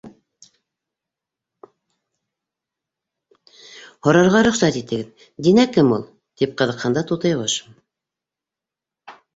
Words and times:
—Һорарға 4.09 4.43
рөхсәт 4.49 4.83
итегеҙ: 4.83 5.29
Динә 5.49 5.69
кем 5.77 5.95
ул? 6.01 6.09
—тип 6.09 6.61
ҡыҙыҡһынды 6.63 7.07
Тутыйғош. 7.15 7.61